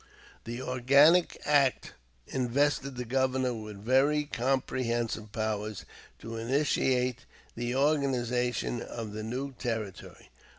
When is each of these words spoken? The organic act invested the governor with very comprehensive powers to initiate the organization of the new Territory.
The 0.45 0.63
organic 0.63 1.39
act 1.45 1.93
invested 2.25 2.95
the 2.95 3.05
governor 3.05 3.53
with 3.53 3.77
very 3.85 4.23
comprehensive 4.23 5.31
powers 5.31 5.85
to 6.17 6.37
initiate 6.37 7.25
the 7.55 7.75
organization 7.75 8.81
of 8.81 9.11
the 9.11 9.21
new 9.21 9.51
Territory. 9.51 10.31